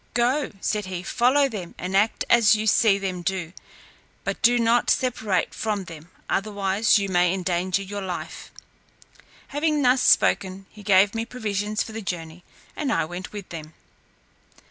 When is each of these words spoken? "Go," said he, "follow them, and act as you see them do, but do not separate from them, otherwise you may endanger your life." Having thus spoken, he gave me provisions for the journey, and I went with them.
"Go," 0.15 0.49
said 0.61 0.87
he, 0.87 1.03
"follow 1.03 1.47
them, 1.47 1.75
and 1.77 1.95
act 1.95 2.25
as 2.27 2.55
you 2.55 2.65
see 2.65 2.97
them 2.97 3.21
do, 3.21 3.53
but 4.23 4.41
do 4.41 4.57
not 4.57 4.89
separate 4.89 5.53
from 5.53 5.83
them, 5.85 6.09
otherwise 6.27 6.97
you 6.97 7.07
may 7.07 7.31
endanger 7.31 7.83
your 7.83 8.01
life." 8.01 8.49
Having 9.49 9.83
thus 9.83 10.01
spoken, 10.01 10.65
he 10.71 10.81
gave 10.81 11.13
me 11.13 11.23
provisions 11.23 11.83
for 11.83 11.91
the 11.91 12.01
journey, 12.01 12.43
and 12.75 12.91
I 12.91 13.05
went 13.05 13.31
with 13.31 13.49
them. 13.49 13.75